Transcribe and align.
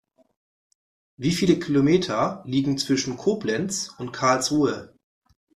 Wie 1.19 1.29
viele 1.31 1.59
Kilometer 1.59 2.41
liegen 2.47 2.79
zwischen 2.79 3.17
Koblenz 3.17 3.93
und 3.99 4.11
Karlsruhe? 4.11 4.95